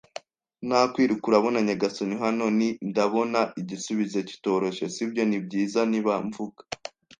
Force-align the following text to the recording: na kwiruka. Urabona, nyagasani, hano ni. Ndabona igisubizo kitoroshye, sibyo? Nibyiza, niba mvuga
na 0.67 0.77
kwiruka. 0.91 1.25
Urabona, 1.29 1.59
nyagasani, 1.67 2.15
hano 2.23 2.45
ni. 2.57 2.69
Ndabona 2.89 3.39
igisubizo 3.61 4.19
kitoroshye, 4.29 4.85
sibyo? 4.95 5.23
Nibyiza, 5.25 5.81
niba 5.91 6.13
mvuga 6.27 6.61